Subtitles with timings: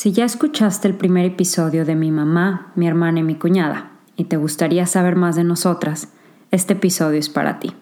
[0.00, 4.24] Si ya escuchaste el primer episodio de mi mamá, mi hermana y mi cuñada, y
[4.24, 6.08] te gustaría saber más de nosotras,
[6.50, 7.74] este episodio es para ti.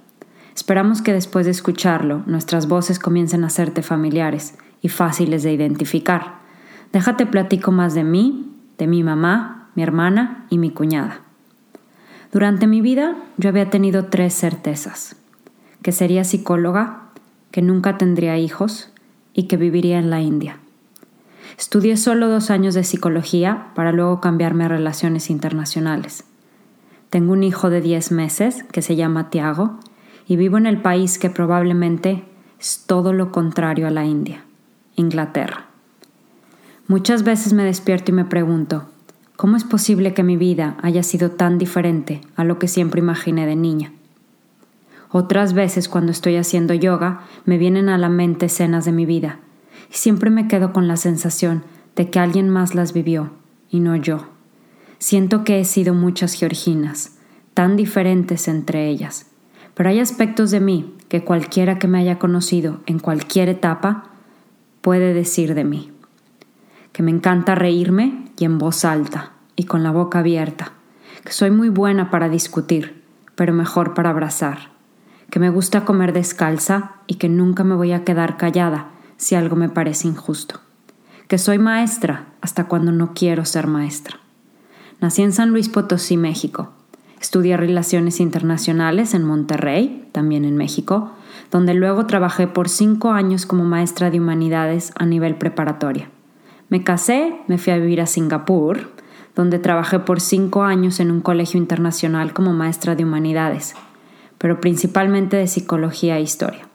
[0.52, 6.40] Esperamos que después de escucharlo, nuestras voces comiencen a hacerte familiares y fáciles de identificar.
[6.92, 11.20] Déjate platico más de mí, de mi mamá, mi hermana y mi cuñada.
[12.32, 15.14] Durante mi vida yo había tenido tres certezas.
[15.82, 17.10] Que sería psicóloga,
[17.52, 18.90] que nunca tendría hijos
[19.34, 20.58] y que viviría en la India.
[21.58, 26.22] Estudié solo dos años de psicología para luego cambiarme a relaciones internacionales.
[27.10, 29.80] Tengo un hijo de 10 meses que se llama Tiago
[30.28, 32.22] y vivo en el país que probablemente
[32.60, 34.44] es todo lo contrario a la India,
[34.94, 35.66] Inglaterra.
[36.86, 38.84] Muchas veces me despierto y me pregunto,
[39.34, 43.46] ¿cómo es posible que mi vida haya sido tan diferente a lo que siempre imaginé
[43.46, 43.92] de niña?
[45.10, 49.40] Otras veces cuando estoy haciendo yoga me vienen a la mente escenas de mi vida
[49.90, 51.64] siempre me quedo con la sensación
[51.96, 53.30] de que alguien más las vivió
[53.70, 54.26] y no yo.
[54.98, 57.16] Siento que he sido muchas georginas,
[57.54, 59.26] tan diferentes entre ellas,
[59.74, 64.10] pero hay aspectos de mí que cualquiera que me haya conocido en cualquier etapa
[64.80, 65.92] puede decir de mí.
[66.92, 70.72] Que me encanta reírme y en voz alta y con la boca abierta,
[71.24, 73.02] que soy muy buena para discutir,
[73.34, 74.70] pero mejor para abrazar,
[75.30, 79.56] que me gusta comer descalza y que nunca me voy a quedar callada si algo
[79.56, 80.60] me parece injusto,
[81.26, 84.20] que soy maestra hasta cuando no quiero ser maestra.
[85.00, 86.70] Nací en San Luis Potosí, México.
[87.20, 91.12] Estudié Relaciones Internacionales en Monterrey, también en México,
[91.50, 96.10] donde luego trabajé por cinco años como maestra de humanidades a nivel preparatoria.
[96.68, 98.92] Me casé, me fui a vivir a Singapur,
[99.34, 103.74] donde trabajé por cinco años en un colegio internacional como maestra de humanidades,
[104.38, 106.67] pero principalmente de psicología e historia.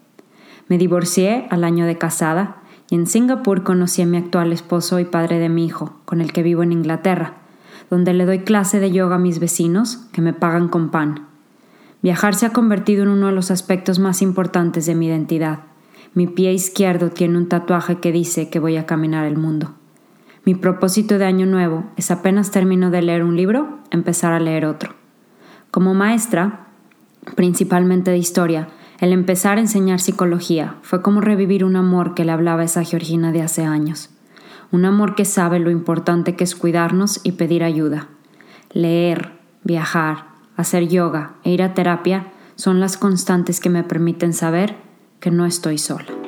[0.67, 2.57] Me divorcié al año de casada
[2.89, 6.31] y en Singapur conocí a mi actual esposo y padre de mi hijo, con el
[6.31, 7.35] que vivo en Inglaterra,
[7.89, 11.27] donde le doy clase de yoga a mis vecinos que me pagan con pan.
[12.01, 15.59] Viajar se ha convertido en uno de los aspectos más importantes de mi identidad.
[16.13, 19.73] Mi pie izquierdo tiene un tatuaje que dice que voy a caminar el mundo.
[20.45, 24.65] Mi propósito de año nuevo es apenas termino de leer un libro, empezar a leer
[24.65, 24.93] otro.
[25.71, 26.67] Como maestra,
[27.35, 28.67] principalmente de historia,
[29.03, 33.33] el empezar a enseñar psicología fue como revivir un amor que le hablaba esa Georgina
[33.33, 34.09] de hace años.
[34.71, 38.07] Un amor que sabe lo importante que es cuidarnos y pedir ayuda.
[38.71, 39.33] Leer,
[39.65, 44.77] viajar, hacer yoga e ir a terapia son las constantes que me permiten saber
[45.19, 46.22] que no estoy sola.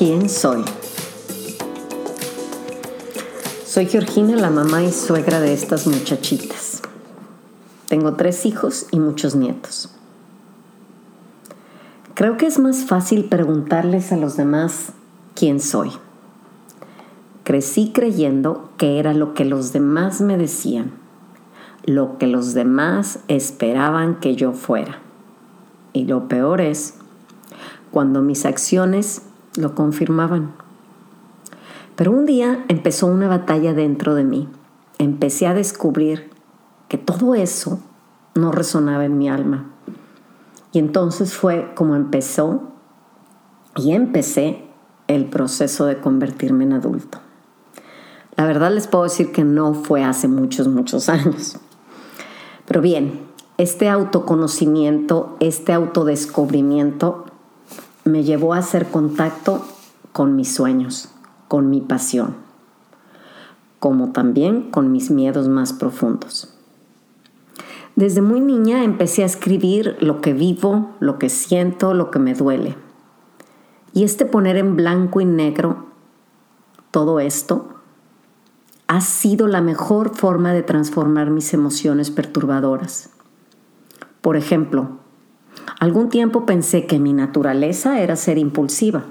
[0.00, 0.64] ¿Quién soy?
[3.66, 6.80] Soy Georgina, la mamá y suegra de estas muchachitas.
[7.86, 9.90] Tengo tres hijos y muchos nietos.
[12.14, 14.92] Creo que es más fácil preguntarles a los demás
[15.34, 15.90] quién soy.
[17.44, 20.92] Crecí creyendo que era lo que los demás me decían,
[21.84, 25.00] lo que los demás esperaban que yo fuera.
[25.92, 26.94] Y lo peor es
[27.90, 29.24] cuando mis acciones
[29.56, 30.52] lo confirmaban.
[31.96, 34.48] Pero un día empezó una batalla dentro de mí.
[34.98, 36.30] Empecé a descubrir
[36.88, 37.80] que todo eso
[38.34, 39.66] no resonaba en mi alma.
[40.72, 42.62] Y entonces fue como empezó
[43.76, 44.64] y empecé
[45.08, 47.18] el proceso de convertirme en adulto.
[48.36, 51.58] La verdad les puedo decir que no fue hace muchos, muchos años.
[52.66, 53.20] Pero bien,
[53.58, 57.26] este autoconocimiento, este autodescubrimiento
[58.04, 59.64] me llevó a hacer contacto
[60.12, 61.10] con mis sueños,
[61.48, 62.34] con mi pasión,
[63.78, 66.54] como también con mis miedos más profundos.
[67.96, 72.34] Desde muy niña empecé a escribir lo que vivo, lo que siento, lo que me
[72.34, 72.76] duele.
[73.92, 75.86] Y este poner en blanco y negro
[76.90, 77.74] todo esto
[78.86, 83.10] ha sido la mejor forma de transformar mis emociones perturbadoras.
[84.20, 84.98] Por ejemplo,
[85.78, 89.04] Algún tiempo pensé que mi naturaleza era ser impulsiva.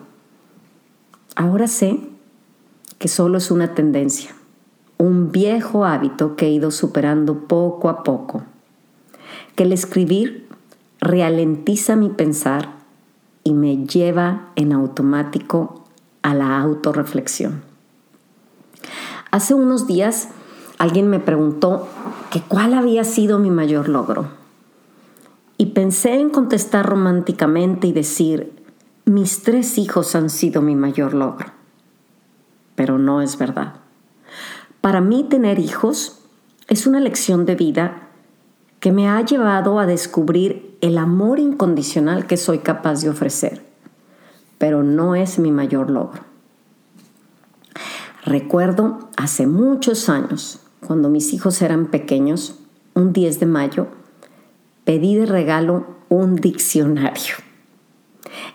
[1.35, 1.99] Ahora sé
[2.97, 4.35] que solo es una tendencia,
[4.97, 8.43] un viejo hábito que he ido superando poco a poco,
[9.55, 10.49] que el escribir
[10.99, 12.73] ralentiza mi pensar
[13.43, 15.85] y me lleva en automático
[16.21, 17.63] a la autorreflexión.
[19.31, 20.29] Hace unos días
[20.77, 21.87] alguien me preguntó
[22.31, 24.38] que cuál había sido mi mayor logro.
[25.61, 28.53] Y pensé en contestar románticamente y decir,
[29.03, 31.47] mis tres hijos han sido mi mayor logro.
[32.75, 33.73] Pero no es verdad.
[34.79, 36.15] Para mí tener hijos
[36.69, 38.09] Es una lección de vida
[38.79, 43.65] que me ha llevado a descubrir el amor incondicional que soy capaz de ofrecer,
[44.59, 46.21] pero no es mi mayor logro.
[48.23, 52.59] Recuerdo hace muchos años, cuando mis hijos eran pequeños,
[52.93, 53.87] un 10 de mayo,
[54.89, 57.35] pedí de regalo un diccionario.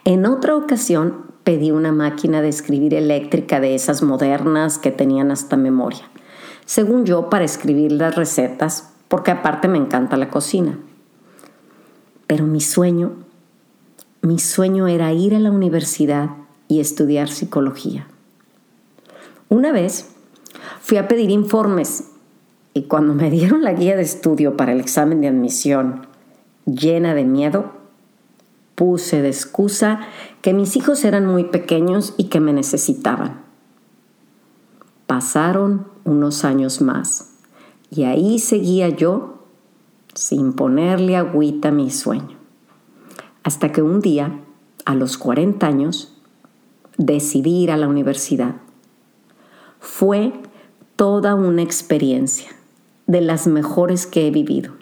[0.05, 5.57] En otra ocasión pedí una máquina de escribir eléctrica de esas modernas que tenían hasta
[5.57, 6.11] memoria,
[6.67, 10.77] según yo para escribir las recetas, porque aparte me encanta la cocina.
[12.27, 13.13] Pero mi sueño,
[14.21, 16.31] mi sueño era ir a la universidad
[16.67, 18.09] y estudiar psicología.
[19.49, 20.09] Una vez
[20.81, 22.11] fui a pedir informes
[22.73, 26.13] y cuando me dieron la guía de estudio para el examen de admisión
[26.67, 27.73] llena de miedo,
[28.75, 30.01] puse de excusa
[30.43, 33.43] que mis hijos eran muy pequeños y que me necesitaban.
[35.07, 37.35] Pasaron unos años más
[37.91, 39.45] y ahí seguía yo
[40.15, 42.37] sin ponerle agüita a mi sueño.
[43.43, 44.41] Hasta que un día,
[44.85, 46.17] a los 40 años,
[46.97, 48.57] decidí ir a la universidad.
[49.81, 50.33] Fue
[50.97, 52.49] toda una experiencia,
[53.07, 54.73] de las mejores que he vivido.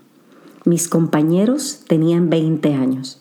[0.64, 3.20] Mis compañeros tenían 20 años.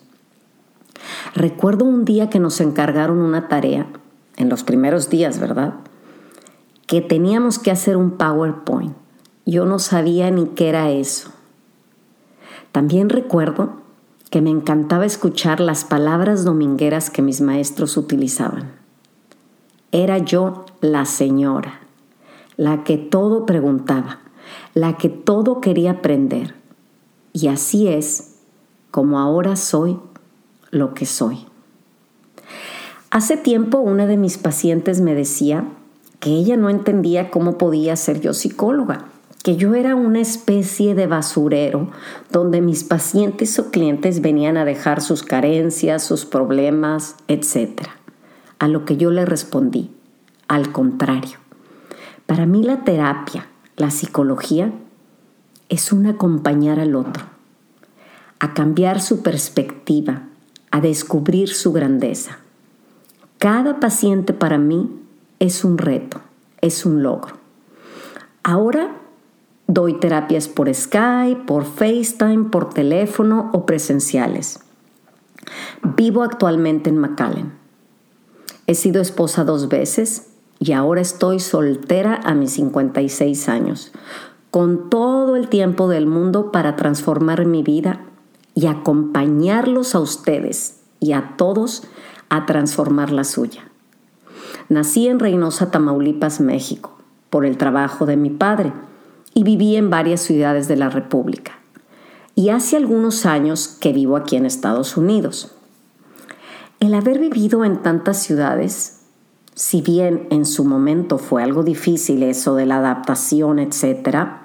[1.34, 3.88] Recuerdo un día que nos encargaron una tarea,
[4.38, 5.76] en los primeros días, ¿verdad?
[6.88, 8.94] Que teníamos que hacer un PowerPoint.
[9.46, 11.32] Yo no sabía ni qué era eso.
[12.72, 13.82] También recuerdo
[14.30, 18.72] que me encantaba escuchar las palabras domingueras que mis maestros utilizaban.
[19.92, 21.82] Era yo la señora,
[22.56, 24.20] la que todo preguntaba,
[24.74, 26.61] la que todo quería aprender.
[27.34, 28.36] Y así es
[28.92, 30.00] como ahora soy
[30.70, 31.46] lo que soy.
[33.10, 35.66] Hace tiempo una de mis pacientes me decía
[36.20, 39.06] que ella no entendía cómo podía ser yo psicóloga,
[39.44, 41.90] que yo era una especie de basurero
[42.32, 47.82] donde mis pacientes o clientes venían a dejar sus carencias, sus problemas, etc.
[48.60, 49.90] A lo que yo le respondí,
[50.48, 51.40] al contrario.
[52.28, 54.72] Para mí la terapia, la psicología,
[55.72, 57.24] es un acompañar al otro,
[58.40, 60.24] a cambiar su perspectiva,
[60.70, 62.40] a descubrir su grandeza.
[63.38, 64.92] Cada paciente para mí
[65.40, 66.20] es un reto,
[66.60, 67.38] es un logro.
[68.44, 68.98] Ahora
[69.68, 74.60] doy terapias por Skype, por FaceTime, por teléfono o presenciales.
[75.96, 77.54] Vivo actualmente en McAllen.
[78.68, 80.28] He sido esposa dos veces
[80.60, 83.94] y ahora estoy soltera a mis 56 años,
[84.52, 88.02] con todo el tiempo del mundo para transformar mi vida
[88.54, 91.84] y acompañarlos a ustedes y a todos
[92.30, 93.64] a transformar la suya.
[94.68, 96.98] Nací en Reynosa, Tamaulipas, México,
[97.30, 98.74] por el trabajo de mi padre
[99.34, 101.54] y viví en varias ciudades de la República.
[102.36, 105.56] Y hace algunos años que vivo aquí en Estados Unidos.
[106.80, 109.02] El haber vivido en tantas ciudades,
[109.54, 114.41] si bien en su momento fue algo difícil eso de la adaptación, etc.,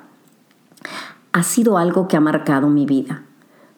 [1.36, 3.24] ha sido algo que ha marcado mi vida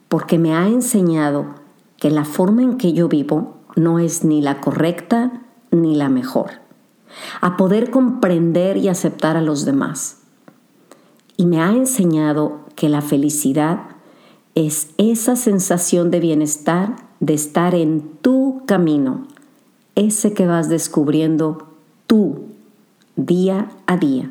[0.07, 1.57] porque me ha enseñado
[1.97, 6.53] que la forma en que yo vivo no es ni la correcta ni la mejor,
[7.41, 10.19] a poder comprender y aceptar a los demás.
[11.37, 13.81] Y me ha enseñado que la felicidad
[14.55, 19.27] es esa sensación de bienestar, de estar en tu camino,
[19.97, 21.67] ese que vas descubriendo
[22.07, 22.45] tú
[23.17, 24.31] día a día,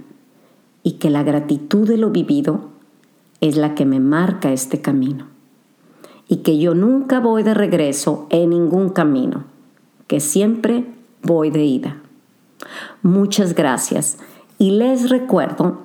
[0.82, 2.77] y que la gratitud de lo vivido
[3.42, 5.28] es la que me marca este camino
[6.28, 9.46] y que yo nunca voy de regreso en ningún camino,
[10.08, 10.86] que siempre
[11.24, 12.02] voy de ida.
[13.02, 14.18] Muchas gracias
[14.58, 15.82] y les recuerdo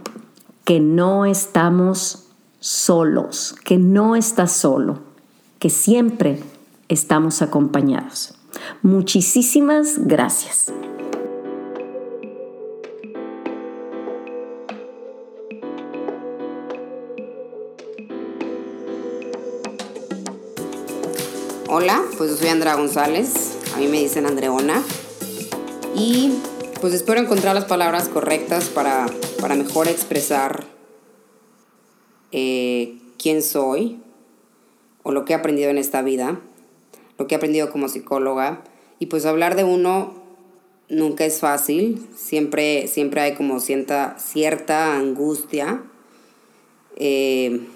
[0.65, 2.29] que no estamos
[2.61, 5.01] solos, que no estás solo,
[5.59, 6.41] que siempre
[6.89, 8.35] estamos acompañados.
[8.83, 10.73] Muchísimas gracias.
[21.75, 24.83] Hola, pues yo soy Andrea González, a mí me dicen Andreona
[25.97, 26.35] y
[26.83, 29.07] pues espero encontrar las palabras correctas para,
[29.57, 30.67] mejor expresar
[32.31, 34.03] eh, quién soy
[35.03, 36.41] o lo que he aprendido en esta vida,
[37.17, 38.65] lo que he aprendido como psicóloga
[38.99, 40.13] y pues hablar de uno
[40.91, 45.83] nunca es fácil, siempre, siempre hay como cierta, cierta angustia.
[46.97, 47.67] Eh,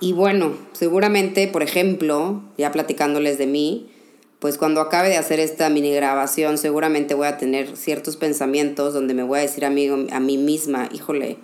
[0.00, 3.90] y bueno, seguramente, por ejemplo, ya platicándoles de mí,
[4.38, 9.14] pues cuando acabe de hacer esta mini grabación seguramente voy a tener ciertos pensamientos donde
[9.14, 11.38] me voy a decir a mí, a mí misma, híjole,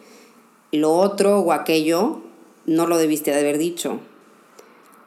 [0.71, 2.21] lo otro o aquello
[2.67, 4.01] no lo debiste de haber dicho.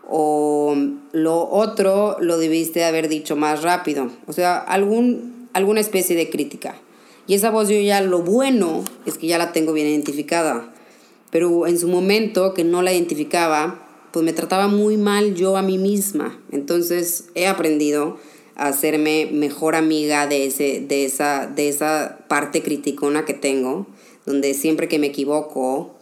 [0.10, 0.76] O
[1.12, 4.10] lo otro lo debiste de haber dicho más rápido.
[4.26, 6.76] O sea, algún, alguna especie de crítica.
[7.26, 10.74] Y esa voz yo ya lo bueno es que ya la tengo bien identificada.
[11.32, 15.62] Pero en su momento que no la identificaba, pues me trataba muy mal yo a
[15.62, 16.40] mí misma.
[16.52, 18.18] Entonces he aprendido
[18.56, 23.86] a hacerme mejor amiga de, ese, de, esa, de esa parte criticona que tengo,
[24.26, 25.94] donde siempre que me equivoco,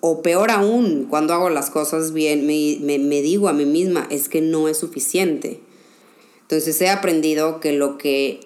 [0.00, 4.08] o peor aún, cuando hago las cosas bien, me, me, me digo a mí misma,
[4.10, 5.60] es que no es suficiente.
[6.40, 8.40] Entonces he aprendido que lo que,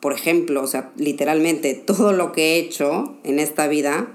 [0.00, 4.14] por ejemplo, o sea, literalmente todo lo que he hecho en esta vida,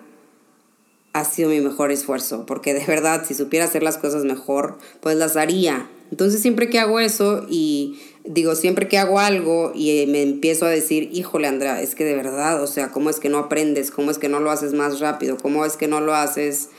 [1.14, 5.16] ha sido mi mejor esfuerzo, porque de verdad, si supiera hacer las cosas mejor, pues
[5.18, 5.90] las haría.
[6.12, 10.70] Entonces siempre que hago eso y digo, siempre que hago algo y me empiezo a
[10.70, 13.92] decir, híjole Andrea, es que de verdad, o sea, ¿cómo es que no aprendes?
[13.92, 15.38] ¿Cómo es que no lo haces más rápido?
[15.38, 16.70] ¿Cómo es que no lo haces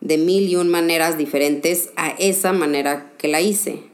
[0.00, 3.84] de mil y un maneras diferentes a esa manera que la hice?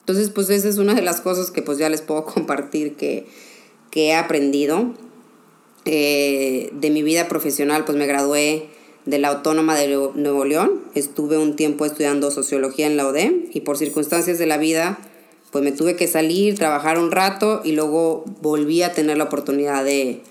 [0.00, 3.26] Entonces, pues esa es una de las cosas que pues ya les puedo compartir que,
[3.90, 4.94] que he aprendido.
[5.84, 8.68] Eh, de mi vida profesional, pues me gradué
[9.06, 10.80] de la Autónoma de Nuevo León.
[10.94, 14.98] Estuve un tiempo estudiando sociología en la ODE y por circunstancias de la vida,
[15.50, 19.84] pues me tuve que salir, trabajar un rato y luego volví a tener la oportunidad
[19.84, 20.22] de,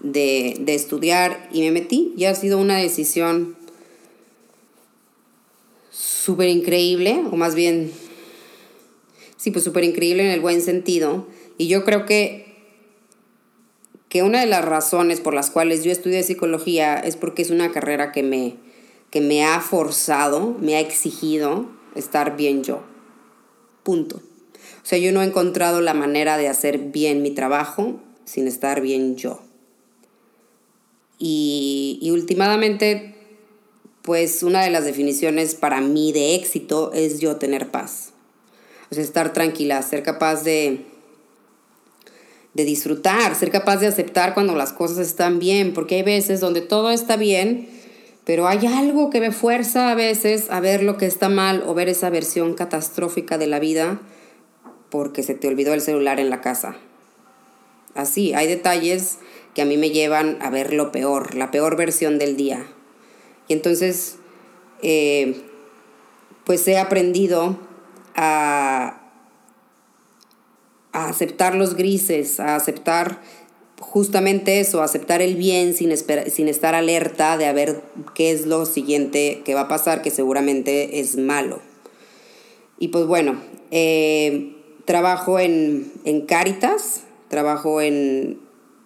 [0.00, 2.12] de, estudiar y me metí.
[2.16, 3.56] Y ha sido una decisión
[5.90, 7.90] súper increíble, o más bien,
[9.36, 11.26] sí, pues súper increíble en el buen sentido.
[11.56, 12.49] Y yo creo que
[14.10, 17.70] que una de las razones por las cuales yo estudié psicología es porque es una
[17.70, 18.56] carrera que me,
[19.10, 22.82] que me ha forzado, me ha exigido estar bien yo.
[23.84, 24.16] Punto.
[24.16, 28.80] O sea, yo no he encontrado la manera de hacer bien mi trabajo sin estar
[28.80, 29.40] bien yo.
[31.20, 33.14] Y, y últimamente,
[34.02, 38.12] pues una de las definiciones para mí de éxito es yo tener paz.
[38.90, 40.89] O sea, estar tranquila, ser capaz de,
[42.60, 46.60] de disfrutar, ser capaz de aceptar cuando las cosas están bien, porque hay veces donde
[46.60, 47.68] todo está bien,
[48.26, 51.72] pero hay algo que me fuerza a veces a ver lo que está mal o
[51.72, 53.98] ver esa versión catastrófica de la vida
[54.90, 56.76] porque se te olvidó el celular en la casa.
[57.94, 59.18] Así, hay detalles
[59.54, 62.66] que a mí me llevan a ver lo peor, la peor versión del día.
[63.48, 64.16] Y entonces,
[64.82, 65.40] eh,
[66.44, 67.58] pues he aprendido
[68.14, 68.99] a,
[70.92, 73.20] a aceptar los grises, a aceptar
[73.80, 77.82] justamente eso, aceptar el bien sin, sin estar alerta de a ver
[78.14, 81.60] qué es lo siguiente que va a pasar, que seguramente es malo.
[82.78, 84.54] Y pues bueno, eh,
[84.84, 88.40] trabajo en, en Cáritas, trabajo en,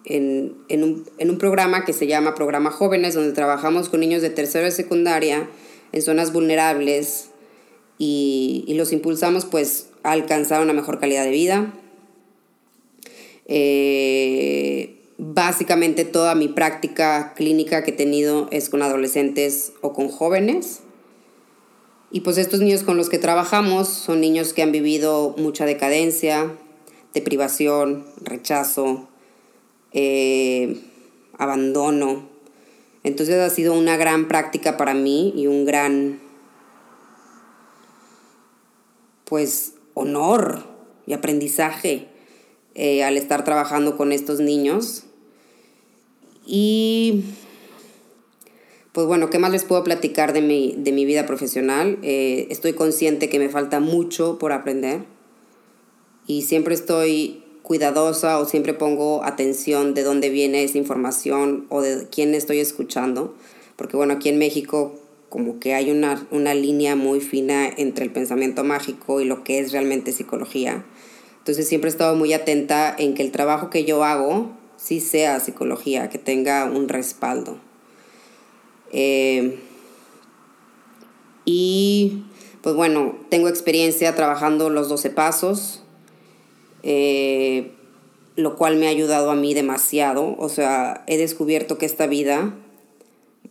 [0.05, 4.29] en, un, en, un, programa que se llama Programa Jóvenes, donde trabajamos con niños de
[4.29, 5.49] tercera y secundaria
[5.91, 7.29] en zonas vulnerables
[7.97, 11.73] y, y los impulsamos pues a alcanzar una mejor calidad de vida,
[13.45, 20.81] eh, básicamente toda mi práctica clínica que he tenido es con adolescentes o con jóvenes.
[22.11, 26.51] Y pues estos niños con los que trabajamos son niños que han vivido mucha decadencia,
[27.13, 29.07] deprivación, rechazo,
[29.91, 30.79] eh,
[31.37, 32.29] abandono.
[33.03, 36.19] Entonces ha sido una gran práctica para mí y un gran,
[39.25, 40.63] pues, honor
[41.05, 42.14] y aprendizaje
[42.75, 45.03] eh, al estar trabajando con estos niños.
[46.45, 47.23] Y
[48.91, 51.97] pues bueno, ¿qué más les puedo platicar de mi, de mi vida profesional?
[52.01, 55.03] Eh, estoy consciente que me falta mucho por aprender
[56.27, 62.07] y siempre estoy cuidadosa o siempre pongo atención de dónde viene esa información o de
[62.09, 63.35] quién estoy escuchando.
[63.75, 64.95] Porque bueno, aquí en México
[65.29, 69.59] como que hay una, una línea muy fina entre el pensamiento mágico y lo que
[69.59, 70.85] es realmente psicología.
[71.45, 75.39] Entonces siempre he estado muy atenta en que el trabajo que yo hago sí sea
[75.39, 77.59] psicología, que tenga un respaldo.
[78.91, 79.59] Eh,
[81.45, 82.23] y
[82.63, 85.83] pues bueno, tengo experiencia trabajando los 12 pasos,
[86.81, 87.73] eh,
[88.35, 90.35] lo cual me ha ayudado a mí demasiado.
[90.39, 92.55] O sea, he descubierto que esta vida,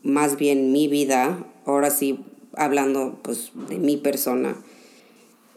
[0.03, 2.25] más bien mi vida, ahora sí
[2.57, 4.57] hablando pues de mi persona,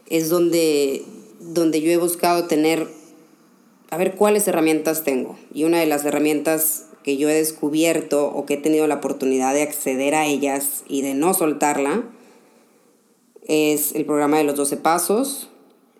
[0.06, 1.04] es donde
[1.38, 2.88] donde yo he buscado tener,
[3.90, 5.38] a ver cuáles herramientas tengo.
[5.52, 9.54] Y una de las herramientas que yo he descubierto o que he tenido la oportunidad
[9.54, 12.04] de acceder a ellas y de no soltarla
[13.46, 15.48] es el programa de los 12 pasos.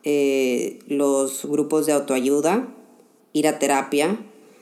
[0.04, 2.68] eh, los grupos de autoayuda,
[3.33, 4.18] ir a terapia.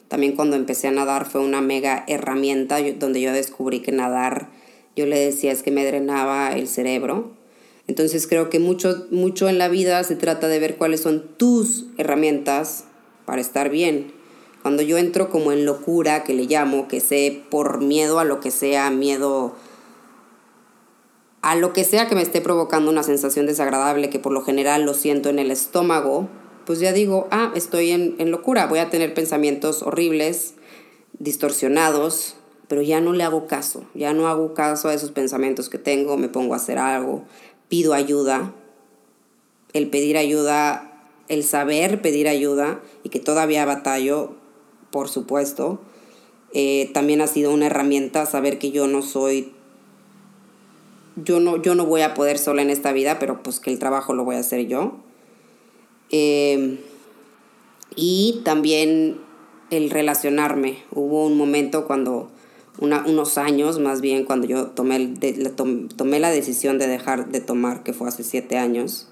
[0.09, 4.49] También cuando empecé a nadar fue una mega herramienta donde yo descubrí que nadar,
[4.97, 7.33] yo le decía es que me drenaba el cerebro.
[7.88, 11.87] Entonces creo que mucho, mucho en la vida se trata de ver cuáles son tus
[11.99, 12.85] herramientas
[13.25, 14.12] para estar bien.
[14.62, 18.40] Cuando yo entro como en locura, que le llamo, que sé por miedo a lo
[18.40, 19.55] que sea, miedo
[21.43, 24.83] a lo que sea que me esté provocando una sensación desagradable, que por lo general
[24.83, 26.28] lo siento en el estómago,
[26.64, 30.55] pues ya digo, ah, estoy en, en locura, voy a tener pensamientos horribles,
[31.21, 32.35] distorsionados,
[32.66, 36.16] pero ya no le hago caso, ya no hago caso a esos pensamientos que tengo,
[36.16, 37.23] me pongo a hacer algo,
[37.68, 38.54] pido ayuda.
[39.73, 40.92] El pedir ayuda,
[41.28, 44.35] el saber pedir ayuda y que todavía batallo,
[44.90, 45.80] por supuesto,
[46.52, 49.52] eh, también ha sido una herramienta saber que yo no soy
[51.16, 53.78] yo no, yo no voy a poder sola en esta vida, pero pues que el
[53.78, 54.96] trabajo lo voy a hacer yo.
[56.11, 56.76] Em,
[57.94, 59.18] y también
[59.70, 60.82] el relacionarme.
[60.92, 62.30] Hubo un momento cuando,
[62.78, 65.14] unos años más bien, cuando yo tomé,
[65.97, 69.09] tomé la decisión de dejar de tomar, que fue hace siete años,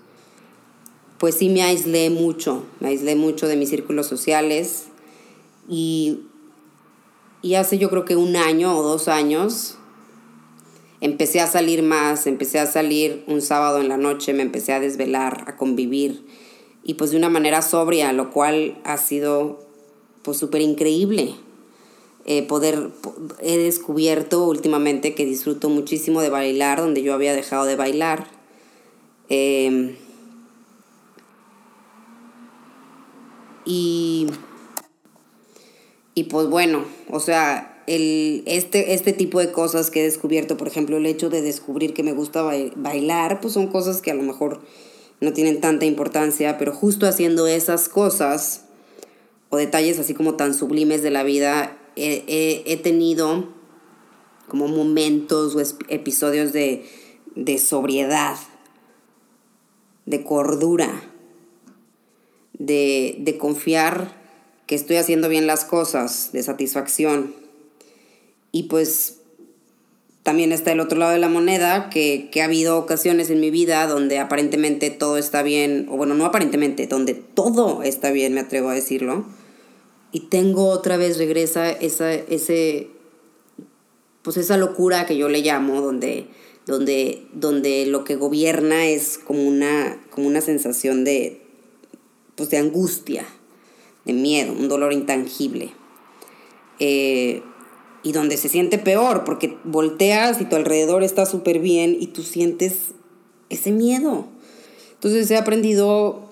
[1.19, 4.87] pues sí me aislé mucho, me aislé mucho de mis círculos sociales
[5.69, 6.21] y,
[7.41, 9.79] y hace yo creo que un año o dos años
[11.01, 14.81] empecé a salir más, empecé a salir un sábado en la noche, me empecé a
[14.81, 16.27] desvelar, a convivir
[16.83, 19.61] y pues de una manera sobria, lo cual ha sido
[20.23, 21.35] pues súper increíble.
[22.27, 22.91] Eh, poder,
[23.41, 28.29] he descubierto últimamente que disfruto muchísimo de bailar, donde yo había dejado de bailar.
[29.29, 29.97] Em,
[33.67, 34.27] y,
[36.15, 40.69] y pues bueno, o sea, el, este, este tipo de cosas que he descubierto, por
[40.69, 42.43] ejemplo, el hecho de descubrir que me gusta
[42.77, 44.63] bailar, pues son cosas que a lo mejor
[45.21, 48.63] no tienen tanta importancia, pero justo haciendo esas cosas
[49.51, 53.49] o detalles así como tan sublimes de la vida, he, he, tenido
[54.49, 56.87] como momentos o episodios de,
[57.35, 58.37] de sobriedad,
[60.07, 61.03] de cordura,
[62.53, 64.23] de, de confiar
[64.67, 67.35] que estoy haciendo bien las cosas, de satisfacción.
[68.53, 69.19] Y pues
[70.25, 73.87] también está el otro lado de la moneda, que, ha habido ocasiones en mi vida
[73.87, 78.71] donde aparentemente todo está bien, o bueno, no aparentemente, donde todo está bien, me atrevo
[78.71, 79.27] a decirlo.
[80.15, 82.87] Y tengo otra vez, regresa esa, ese,
[84.23, 86.29] pues esa locura que yo le llamo, donde,
[86.67, 91.43] donde, donde lo que gobierna es como una, como una sensación de,
[92.37, 93.27] pues de angustia,
[94.05, 95.73] de miedo, un dolor intangible.
[96.79, 97.43] Eh,
[98.05, 102.23] y donde se siente peor, porque volteas y tu alrededor está súper bien y tú
[102.23, 102.93] sientes
[103.49, 104.29] ese miedo.
[104.93, 106.29] Entonces he aprendido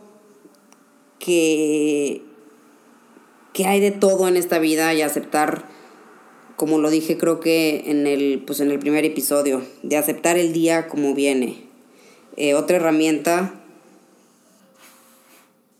[1.18, 2.22] que,
[3.52, 5.68] que hay de todo en esta vida y aceptar,
[6.56, 10.52] como lo dije creo que en el, pues en el primer episodio, de aceptar el
[10.52, 11.64] día como viene.
[12.36, 13.54] Eh, otra herramienta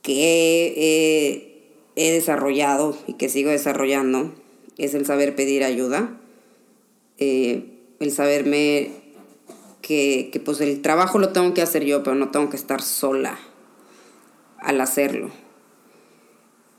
[0.03, 1.63] que
[1.97, 4.33] he desarrollado y que sigo desarrollando
[4.79, 6.19] es el saber pedir ayuda,
[7.19, 7.65] eh,
[8.01, 8.91] el saberme
[9.81, 12.83] que, que pues el trabajo lo tengo que hacer yo, pero no tengo que estar
[12.83, 13.39] sola
[14.59, 15.31] al hacerlo.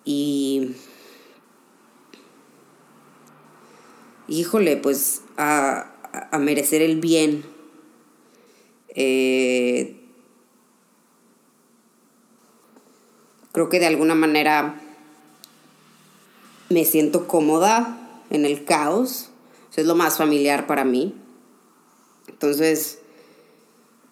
[0.06, 0.76] Y
[4.28, 5.94] híjole, pues a,
[6.32, 7.44] a merecer el bien.
[8.96, 10.00] Eh,
[13.52, 14.80] creo que de alguna manera
[16.70, 17.98] me siento cómoda
[18.30, 19.30] en el caos,
[19.76, 21.16] es lo más familiar para mí.
[22.28, 23.00] Entonces,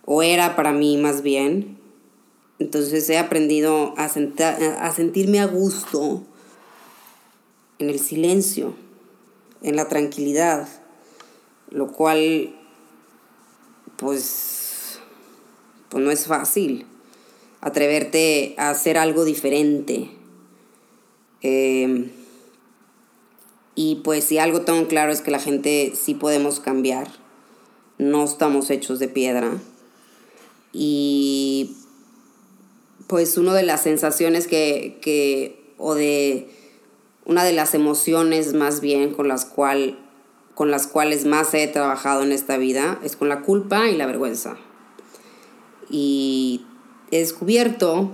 [0.05, 1.80] o era para mí más bien.
[2.61, 6.21] Entonces he aprendido a, a sentirme a gusto
[7.79, 8.75] en el silencio,
[9.63, 10.67] en la tranquilidad,
[11.71, 12.53] lo cual
[13.97, 14.99] pues,
[15.89, 16.85] pues no es fácil
[17.61, 20.11] atreverte a hacer algo diferente.
[21.41, 22.11] Eh,
[23.73, 27.07] y pues si algo tengo claro es que la gente sí podemos cambiar,
[27.97, 29.57] no estamos hechos de piedra.
[30.73, 31.75] Y
[33.11, 36.47] pues una de las sensaciones que, que o de
[37.25, 39.99] una de las emociones más bien con las, cual,
[40.55, 44.05] con las cuales más he trabajado en esta vida es con la culpa y la
[44.05, 44.55] vergüenza.
[45.89, 46.65] Y
[47.11, 48.11] he descubierto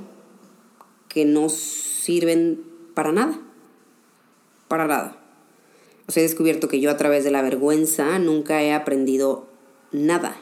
[1.08, 3.40] que no sirven para nada,
[4.68, 5.18] para nada
[6.16, 9.48] he descubierto que yo a través de la vergüenza nunca he aprendido
[9.92, 10.38] nada.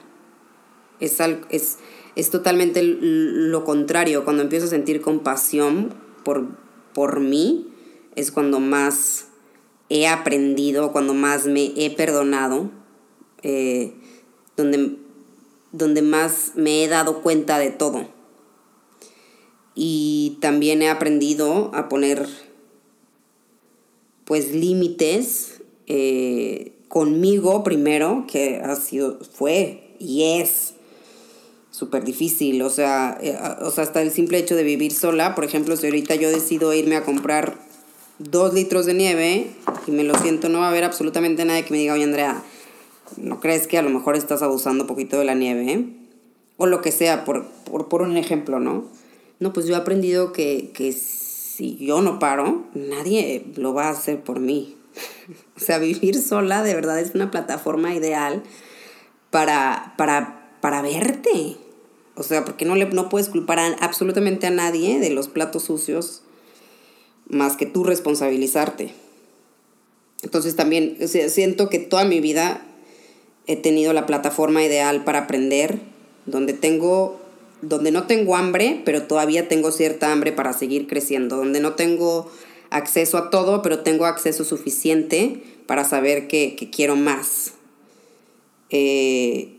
[0.99, 1.17] Es,
[1.49, 1.79] es,
[2.15, 4.23] es totalmente lo contrario.
[4.23, 6.47] Cuando empiezo a sentir compasión por,
[6.93, 7.67] por mí,
[8.15, 9.27] es cuando más
[9.89, 12.71] he aprendido, cuando más me he perdonado,
[13.43, 13.93] eh,
[14.55, 14.97] donde,
[15.71, 18.07] donde más me he dado cuenta de todo.
[19.75, 22.27] Y también he aprendido a poner
[24.23, 30.75] pues límites eh, conmigo primero, que ha sido, fue y es
[31.75, 32.61] súper difícil.
[32.61, 35.87] O sea, eh, o sea, hasta el simple hecho de vivir sola, por ejemplo, si
[35.87, 37.57] ahorita yo decido irme a comprar
[38.17, 39.47] dos litros de nieve
[39.85, 42.41] y me lo siento, no va a haber absolutamente nadie que me diga, oye Andrea,
[43.17, 45.85] ¿no crees que a lo mejor estás abusando un poquito de la nieve?
[46.55, 48.85] O lo que sea, por, por, un ejemplo, ¿no?
[49.41, 53.91] No, pues yo he aprendido que, que si yo no paro, nadie lo va a
[53.91, 54.77] hacer por mí.
[55.57, 58.43] o sea, vivir sola de verdad es una plataforma ideal
[59.29, 61.57] para, para, para verte.
[62.15, 66.21] O sea, porque no, le, no puedes culpar absolutamente a nadie de los platos sucios
[67.27, 68.93] más que tú responsabilizarte.
[70.23, 72.65] Entonces también siento que toda mi vida
[73.47, 75.79] he tenido la plataforma ideal para aprender,
[76.25, 77.19] donde tengo
[77.61, 82.29] donde no tengo hambre, pero todavía tengo cierta hambre para seguir creciendo, donde no tengo
[82.69, 87.53] acceso a todo, pero tengo acceso suficiente para saber que, quiero más.
[88.69, 89.49] Eh,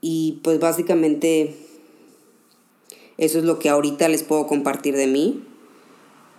[0.00, 1.54] y pues básicamente
[3.18, 5.44] eso es lo que ahorita les puedo compartir de mí.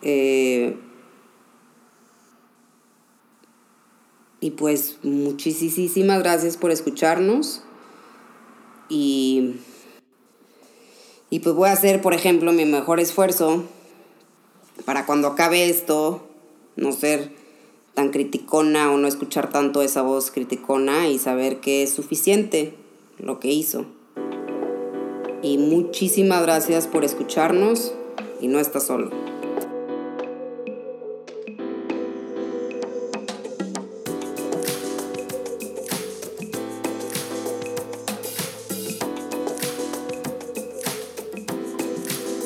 [0.02, 0.76] Eh,
[4.40, 7.62] y pues muchísimas gracias por escucharnos.
[8.90, 9.58] Y,
[11.30, 13.64] y pues voy a hacer, por ejemplo, mi mejor esfuerzo
[14.84, 16.28] para cuando acabe esto,
[16.76, 17.32] no ser
[17.94, 22.81] tan criticona o no escuchar tanto esa voz criticona y saber que es suficiente
[23.22, 23.86] lo que hizo.
[25.44, 27.94] Y muchísimas gracias por escucharnos
[28.40, 29.10] y no estás solo.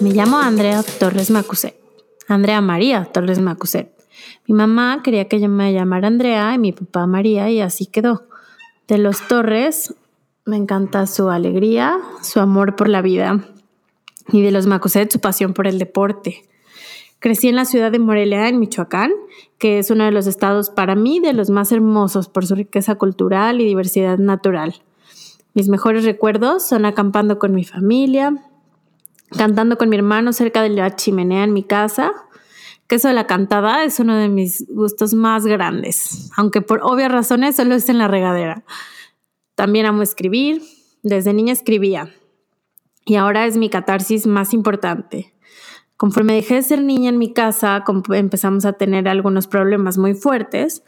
[0.01, 1.75] Me llamo Andrea Torres Macuset.
[2.27, 3.91] Andrea María Torres Macuset.
[4.47, 8.27] Mi mamá quería que yo me llamara Andrea y mi papá María y así quedó.
[8.88, 9.95] De los Torres
[10.45, 13.43] me encanta su alegría, su amor por la vida
[14.31, 16.43] y de los Macuset su pasión por el deporte.
[17.19, 19.12] Crecí en la ciudad de Morelia, en Michoacán,
[19.58, 22.95] que es uno de los estados para mí de los más hermosos por su riqueza
[22.95, 24.84] cultural y diversidad natural.
[25.55, 28.36] Mis mejores recuerdos son acampando con mi familia,
[29.36, 32.12] cantando con mi hermano cerca de la chimenea en mi casa,
[32.88, 37.12] que eso de la cantada es uno de mis gustos más grandes, aunque por obvias
[37.12, 38.63] razones solo es en la regadera.
[39.56, 40.62] También amo escribir.
[41.02, 42.10] Desde niña escribía.
[43.06, 45.34] Y ahora es mi catarsis más importante.
[45.98, 50.84] Conforme dejé de ser niña en mi casa, empezamos a tener algunos problemas muy fuertes,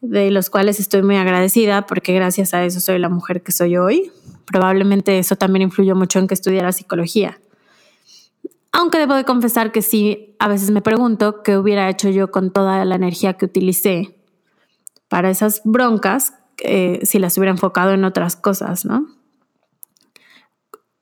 [0.00, 3.76] de los cuales estoy muy agradecida porque gracias a eso soy la mujer que soy
[3.76, 4.10] hoy.
[4.44, 7.40] Probablemente eso también influyó mucho en que estudiara psicología.
[8.72, 12.52] Aunque debo de confesar que sí, a veces me pregunto qué hubiera hecho yo con
[12.52, 14.16] toda la energía que utilicé
[15.08, 19.06] para esas broncas eh, si las hubiera enfocado en otras cosas, ¿no?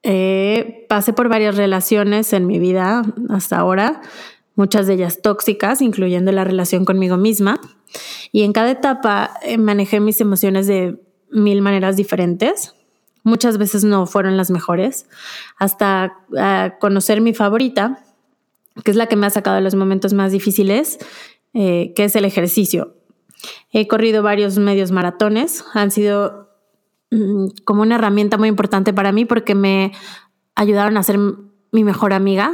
[0.02, 4.00] Eh, pasé por varias relaciones en mi vida hasta ahora,
[4.54, 7.60] muchas de ellas tóxicas, incluyendo la relación conmigo misma.
[8.32, 12.74] Y en cada etapa eh, manejé mis emociones de mil maneras diferentes.
[13.24, 15.06] Muchas veces no fueron las mejores,
[15.58, 16.24] hasta
[16.80, 18.02] conocer mi favorita,
[18.84, 20.98] que es la que me ha sacado de los momentos más difíciles,
[21.52, 22.97] que es el ejercicio.
[23.70, 26.48] He corrido varios medios maratones, han sido
[27.10, 29.92] mm, como una herramienta muy importante para mí porque me
[30.54, 32.52] ayudaron a ser mi mejor amiga.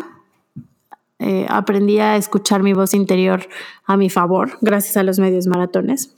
[1.20, 3.48] Eh, aprendí a escuchar mi voz interior
[3.84, 6.14] a mi favor gracias a los medios maratones.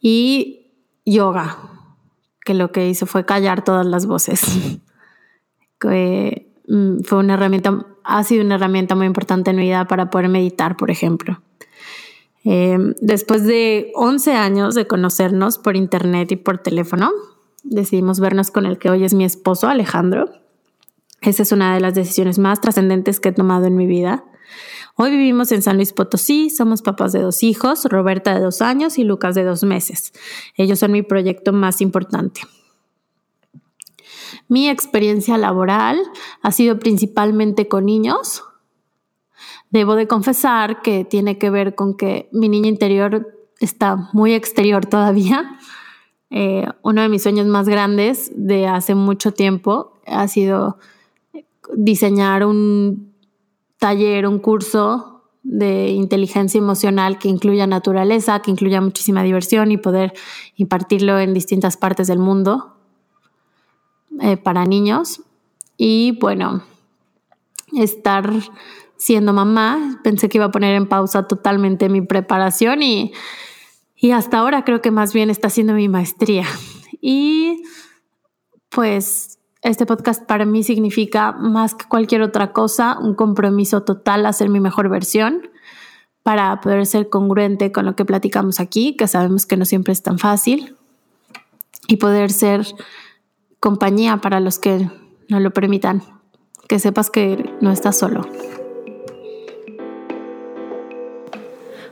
[0.00, 0.72] Y
[1.04, 1.58] yoga,
[2.44, 4.40] que lo que hizo fue callar todas las voces.
[5.82, 10.28] mm, fue una herramienta, ha sido una herramienta muy importante en mi vida para poder
[10.28, 11.42] meditar, por ejemplo.
[12.48, 17.10] Em, después de 11 años de conocernos por internet y por teléfono,
[17.64, 20.30] decidimos vernos con el que hoy es mi esposo, Alejandro.
[21.22, 24.24] Esa es una de las decisiones más trascendentes que he tomado en mi vida.
[24.94, 28.96] Hoy vivimos en San Luis Potosí, somos papás de dos hijos, Roberta de dos años
[28.96, 30.12] y Lucas de dos meses.
[30.56, 32.42] Ellos son mi proyecto más importante.
[34.46, 36.00] Mi experiencia laboral
[36.42, 38.44] ha sido principalmente con niños,
[39.70, 44.86] Debo de confesar que tiene que ver con que mi niña interior está muy exterior
[44.86, 45.58] todavía.
[46.28, 50.76] Eh, uno de mis sueños más grandes de hace mucho tiempo ha sido
[51.76, 53.14] diseñar un
[53.78, 60.12] taller, un curso de inteligencia emocional que incluya naturaleza, que incluya muchísima diversión y poder
[60.56, 62.74] impartirlo en distintas partes del mundo
[64.20, 65.22] eh, para niños.
[65.76, 66.64] Y bueno,
[67.72, 68.28] estar
[68.96, 73.12] siendo mamá, pensé que iba a poner en pausa totalmente mi preparación y,
[73.94, 76.46] y hasta ahora creo que más bien está siendo mi maestría.
[77.00, 77.62] Y
[78.70, 84.32] pues este podcast para mí significa más que cualquier otra cosa un compromiso total a
[84.32, 85.50] ser mi mejor versión
[86.22, 90.02] para poder ser congruente con lo que platicamos aquí, que sabemos que no siempre es
[90.02, 90.76] tan fácil,
[91.86, 92.66] y poder ser
[93.60, 94.90] compañía para los que
[95.28, 96.02] no lo permitan,
[96.68, 98.26] que sepas que no estás solo.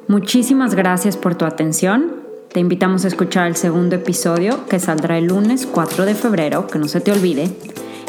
[0.06, 2.12] Muchísimas gracias por tu atención.
[2.52, 6.78] Te invitamos a escuchar el segundo episodio que saldrá el lunes 4 de febrero, que
[6.78, 7.56] no se te olvide,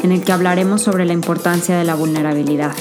[0.02, 2.74] en el que hablaremos sobre la importancia de la vulnerabilidad.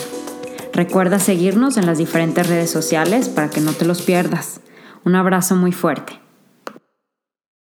[0.73, 4.59] Recuerda seguirnos en las diferentes redes sociales para que no te los pierdas.
[5.05, 6.24] Un abrazo muy fuerte.